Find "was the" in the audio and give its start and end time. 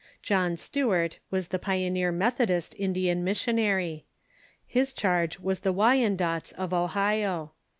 1.29-1.59, 5.39-5.71